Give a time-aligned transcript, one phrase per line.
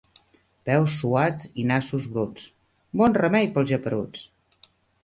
[0.69, 2.49] Peus suats i nassos bruts.
[3.03, 4.31] Bon remei pels geperuts!